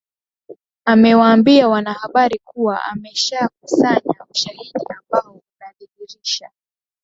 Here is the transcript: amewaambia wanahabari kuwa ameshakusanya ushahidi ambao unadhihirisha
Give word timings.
amewaambia 0.85 1.67
wanahabari 1.67 2.39
kuwa 2.43 2.83
ameshakusanya 2.83 4.25
ushahidi 4.29 4.79
ambao 4.89 5.41
unadhihirisha 5.59 6.49